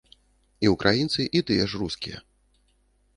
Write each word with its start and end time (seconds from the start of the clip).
І 0.67 0.69
ўкраінцы, 0.73 1.21
і 1.39 1.41
тыя 1.49 1.63
ж 1.73 1.83
рускія. 1.83 2.17